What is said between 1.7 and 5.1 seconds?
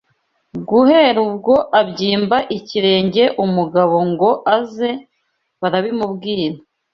abyimba ikirenge umugabo ngo aze